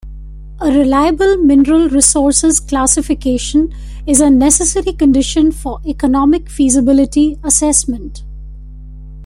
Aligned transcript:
A 0.59 0.71
reliable 0.71 1.37
mineral 1.37 1.87
resources 1.87 2.59
classification 2.59 3.71
is 4.07 4.19
a 4.19 4.31
necessary 4.31 4.93
condition 4.93 5.51
for 5.51 5.79
economic 5.85 6.49
feasibility 6.49 7.37
assessment. 7.43 8.23